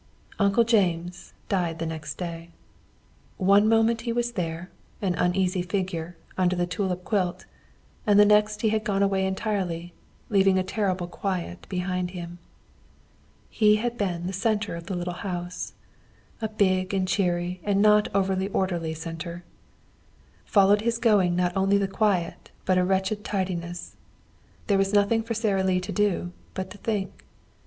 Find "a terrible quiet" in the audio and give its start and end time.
10.57-11.67